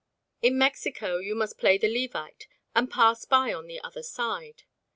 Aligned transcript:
In 0.41 0.57
Mexico 0.57 1.19
you 1.19 1.35
must 1.35 1.59
play 1.59 1.77
the 1.77 1.87
Levite 1.87 2.47
and 2.73 2.89
"pass 2.89 3.23
by 3.23 3.53
on 3.53 3.67
the 3.67 3.79
other 3.81 4.01
side." 4.01 4.63